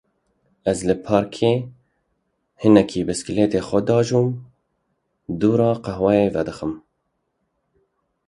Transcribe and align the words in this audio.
Ez 0.71 0.79
li 0.87 0.95
parkê 1.05 1.53
hinekî 2.61 3.01
bisikletê 3.07 3.61
xwe 3.67 3.79
diajom, 3.87 4.27
dû 5.39 5.51
re 5.59 5.71
qehweyê 5.85 6.27
vedixwim. 6.35 6.73